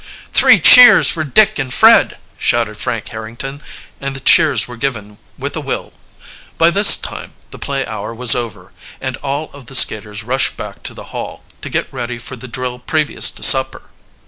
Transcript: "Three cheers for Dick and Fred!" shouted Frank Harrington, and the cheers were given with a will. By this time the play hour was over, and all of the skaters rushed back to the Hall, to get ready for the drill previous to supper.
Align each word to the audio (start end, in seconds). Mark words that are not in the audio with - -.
"Three 0.33 0.59
cheers 0.59 1.11
for 1.11 1.23
Dick 1.23 1.59
and 1.59 1.71
Fred!" 1.71 2.17
shouted 2.39 2.77
Frank 2.77 3.09
Harrington, 3.09 3.61
and 3.99 4.15
the 4.15 4.19
cheers 4.19 4.67
were 4.67 4.75
given 4.75 5.19
with 5.37 5.55
a 5.55 5.61
will. 5.61 5.93
By 6.57 6.71
this 6.71 6.97
time 6.97 7.35
the 7.51 7.59
play 7.59 7.85
hour 7.85 8.11
was 8.11 8.33
over, 8.33 8.71
and 8.99 9.15
all 9.17 9.51
of 9.53 9.67
the 9.67 9.75
skaters 9.75 10.23
rushed 10.23 10.57
back 10.57 10.81
to 10.85 10.95
the 10.95 11.11
Hall, 11.13 11.43
to 11.61 11.69
get 11.69 11.87
ready 11.93 12.17
for 12.17 12.35
the 12.35 12.47
drill 12.47 12.79
previous 12.79 13.29
to 13.29 13.43
supper. 13.43 13.91